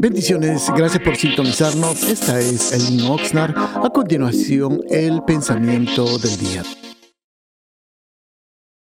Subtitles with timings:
[0.00, 2.04] Bendiciones, gracias por sintonizarnos.
[2.04, 3.52] Esta es Elin Oxnard.
[3.58, 6.62] A continuación, el pensamiento del día.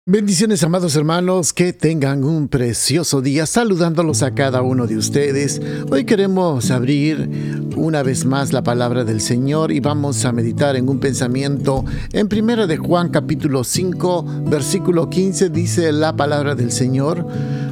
[0.06, 5.60] Bendiciones, amados hermanos, que tengan un precioso día saludándolos a cada uno de ustedes.
[5.90, 7.29] Hoy queremos abrir
[7.74, 11.85] una vez más la palabra del Señor y vamos a meditar en un pensamiento.
[12.13, 17.27] En primera de Juan capítulo 5, versículo 15 dice la palabra del Señor,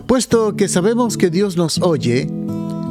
[0.08, 2.28] puesto que sabemos que Dios nos oye,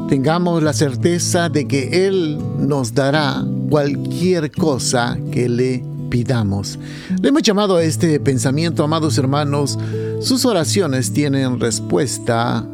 [0.08, 6.80] tengamos la certeza de que Él nos dará cualquier cosa que le pidamos.
[7.22, 9.78] Le hemos llamado a este pensamiento, amados hermanos,
[10.22, 12.66] sus oraciones tienen respuesta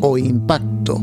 [0.00, 1.02] o impacto.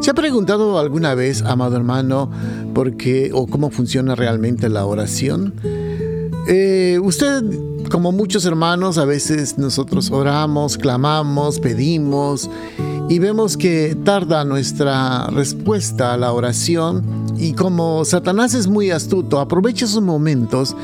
[0.00, 2.30] ¿Se ha preguntado alguna vez, amado hermano,
[2.74, 5.54] por qué o cómo funciona realmente la oración?
[6.46, 7.42] Eh, usted,
[7.90, 12.48] como muchos hermanos, a veces nosotros oramos, clamamos, pedimos
[13.08, 19.40] y vemos que tarda nuestra respuesta a la oración y como Satanás es muy astuto,
[19.40, 20.76] aprovecha esos momentos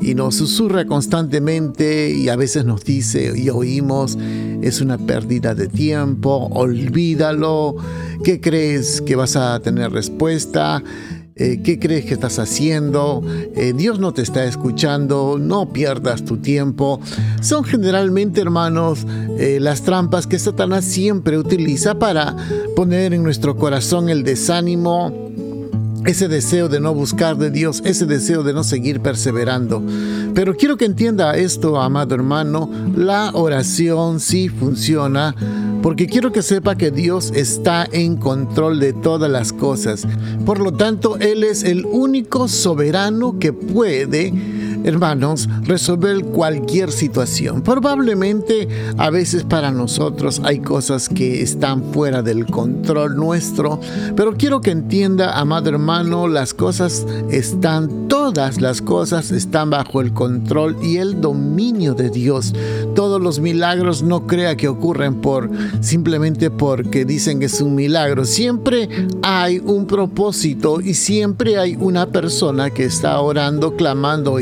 [0.00, 4.16] y nos susurra constantemente y a veces nos dice y oímos,
[4.62, 7.76] es una pérdida de tiempo, olvídalo,
[8.22, 10.82] ¿qué crees que vas a tener respuesta?
[11.36, 13.20] Eh, ¿Qué crees que estás haciendo?
[13.56, 17.00] Eh, Dios no te está escuchando, no pierdas tu tiempo.
[17.42, 19.04] Son generalmente, hermanos,
[19.36, 22.36] eh, las trampas que Satanás siempre utiliza para
[22.76, 25.12] poner en nuestro corazón el desánimo,
[26.06, 29.82] ese deseo de no buscar de Dios, ese deseo de no seguir perseverando.
[30.34, 35.34] Pero quiero que entienda esto, amado hermano, la oración sí funciona
[35.84, 40.06] porque quiero que sepa que Dios está en control de todas las cosas.
[40.46, 44.32] Por lo tanto, Él es el único soberano que puede
[44.84, 47.62] hermanos, resolver cualquier situación.
[47.62, 48.68] Probablemente
[48.98, 53.80] a veces para nosotros hay cosas que están fuera del control nuestro,
[54.14, 60.12] pero quiero que entienda, amado hermano, las cosas están, todas las cosas están bajo el
[60.12, 62.54] control y el dominio de Dios.
[62.94, 68.24] Todos los milagros no crea que ocurren por simplemente porque dicen que es un milagro.
[68.24, 68.88] Siempre
[69.22, 74.38] hay un propósito y siempre hay una persona que está orando, clamando,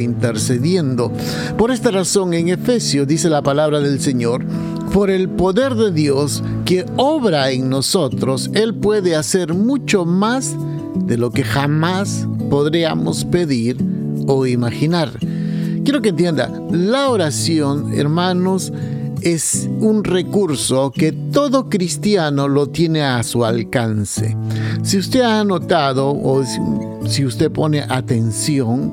[1.59, 4.45] por esta razón en Efesios dice la palabra del Señor,
[4.93, 10.55] por el poder de Dios que obra en nosotros, Él puede hacer mucho más
[11.07, 13.77] de lo que jamás podríamos pedir
[14.27, 15.11] o imaginar.
[15.85, 18.73] Quiero que entienda, la oración, hermanos,
[19.23, 24.37] es un recurso que todo cristiano lo tiene a su alcance.
[24.83, 26.43] Si usted ha notado o
[27.07, 28.93] si usted pone atención,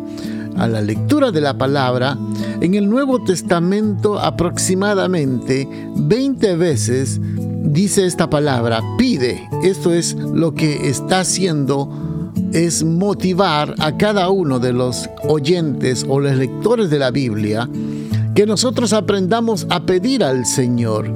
[0.60, 2.18] a la lectura de la palabra,
[2.62, 9.48] en el Nuevo Testamento aproximadamente 20 veces dice esta palabra, pide.
[9.64, 11.90] Esto es lo que está haciendo
[12.54, 17.70] es motivar a cada uno de los oyentes o los lectores de la Biblia
[18.36, 21.12] que nosotros aprendamos a pedir al Señor.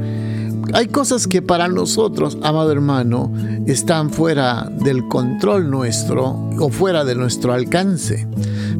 [0.71, 3.31] Hay cosas que para nosotros, amado hermano,
[3.67, 8.27] están fuera del control nuestro o fuera de nuestro alcance.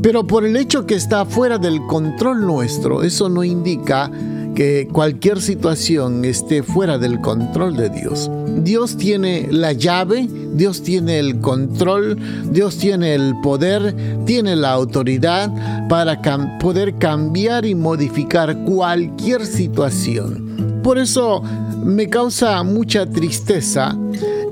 [0.01, 4.11] Pero por el hecho que está fuera del control nuestro, eso no indica
[4.55, 8.29] que cualquier situación esté fuera del control de Dios.
[8.57, 12.17] Dios tiene la llave, Dios tiene el control,
[12.51, 13.95] Dios tiene el poder,
[14.25, 15.51] tiene la autoridad
[15.89, 16.21] para
[16.59, 20.81] poder cambiar y modificar cualquier situación.
[20.83, 21.41] Por eso
[21.83, 23.97] me causa mucha tristeza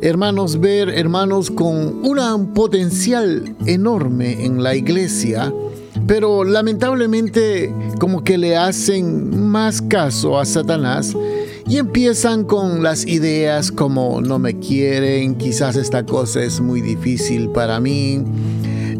[0.01, 5.53] hermanos, ver hermanos con un potencial enorme en la iglesia,
[6.07, 11.15] pero lamentablemente como que le hacen más caso a Satanás
[11.67, 17.49] y empiezan con las ideas como no me quieren, quizás esta cosa es muy difícil
[17.49, 18.23] para mí,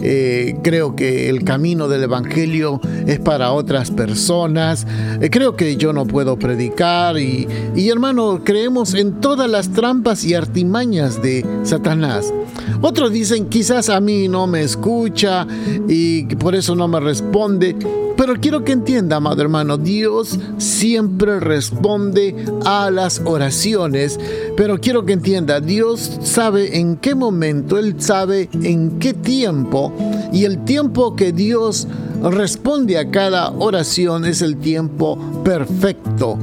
[0.01, 4.85] eh, creo que el camino del Evangelio es para otras personas,
[5.21, 10.23] eh, creo que yo no puedo predicar y, y hermano, creemos en todas las trampas
[10.23, 12.33] y artimañas de Satanás.
[12.81, 15.45] Otros dicen quizás a mí no me escucha
[15.87, 17.75] y por eso no me responde.
[18.21, 24.19] Pero quiero que entienda, amado hermano, Dios siempre responde a las oraciones.
[24.55, 29.91] Pero quiero que entienda, Dios sabe en qué momento, Él sabe en qué tiempo.
[30.31, 31.87] Y el tiempo que Dios
[32.21, 36.37] responde a cada oración es el tiempo perfecto.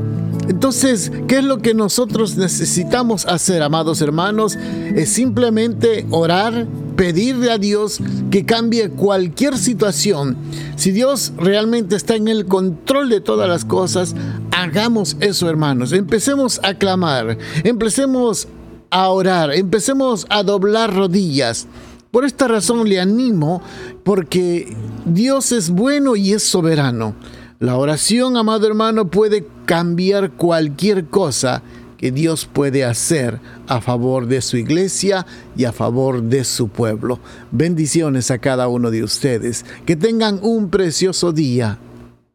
[0.49, 4.59] Entonces, ¿qué es lo que nosotros necesitamos hacer, amados hermanos?
[4.97, 6.67] Es simplemente orar,
[6.99, 10.37] pedirle a Dios que cambie cualquier situación.
[10.75, 14.17] Si Dios realmente está en el control de todas las cosas,
[14.51, 15.93] hagamos eso, hermanos.
[15.93, 18.49] Empecemos a clamar, empecemos
[18.91, 21.69] a orar, empecemos a doblar rodillas.
[22.11, 23.63] Por esta razón le animo
[24.03, 27.15] porque Dios es bueno y es soberano.
[27.61, 31.63] La oración, amado hermano, puede cambiar cualquier cosa
[31.99, 37.21] que Dios puede hacer a favor de su iglesia y a favor de su pueblo.
[37.51, 39.67] Bendiciones a cada uno de ustedes.
[39.85, 41.79] Que tengan un precioso día,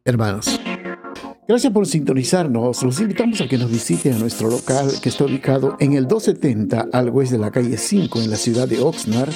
[0.04, 0.60] hermanos.
[1.46, 2.82] Gracias por sintonizarnos.
[2.82, 6.88] Los invitamos a que nos visiten a nuestro local que está ubicado en el 270
[6.90, 9.28] al oeste de la calle 5 en la ciudad de Oxnard,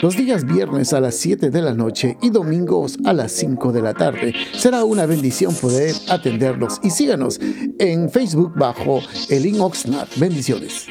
[0.00, 3.82] los días viernes a las 7 de la noche y domingos a las 5 de
[3.82, 4.32] la tarde.
[4.52, 7.40] Será una bendición poder atenderlos y síganos
[7.80, 10.08] en Facebook bajo Elin Oxnard.
[10.18, 10.86] Bendiciones.